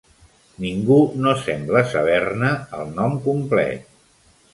[0.63, 0.95] Ningú
[1.25, 3.85] no sembla saber-ne el nom complet.